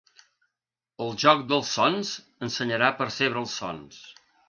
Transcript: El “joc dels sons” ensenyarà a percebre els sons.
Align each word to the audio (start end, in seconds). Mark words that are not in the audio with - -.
El 1.05 1.13
“joc 1.25 1.45
dels 1.53 1.75
sons” 1.77 2.17
ensenyarà 2.49 2.91
a 2.91 2.99
percebre 3.05 3.45
els 3.47 3.59
sons. 3.63 4.05